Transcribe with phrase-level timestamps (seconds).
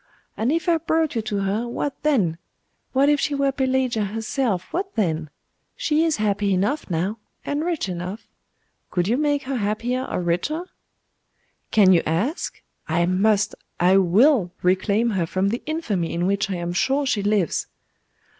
[0.35, 2.39] And if I brought you to her, what then!
[2.91, 5.29] What if she were Pelagia herself, what then?
[5.75, 8.27] She is happy enough now, and rich enough.
[8.89, 10.65] Could you make her happier or richer?'
[11.69, 12.63] 'Can you ask?
[12.87, 17.21] I must I will reclaim her from the infamy in which I am sure she
[17.21, 17.67] lives.